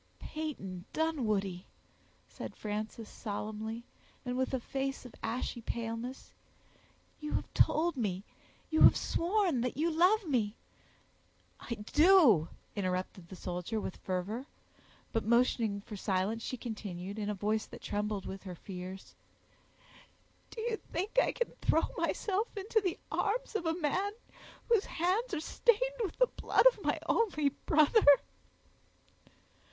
[0.17, 1.67] "Peyton Dunwoodie!"
[2.27, 3.83] said Frances, solemnly,
[4.25, 6.33] and with a face of ashy paleness,
[7.19, 10.55] "you have told me—you have sworn, that you love me——"
[11.59, 14.47] "I do," interrupted the soldier, with fervor;
[15.13, 19.13] but motioning for silence she continued, in a voice that trembled with her fears,—
[20.49, 24.13] "Do you think I can throw myself into the arms of a man
[24.67, 28.03] whose hands are stained with the blood of my only brother!"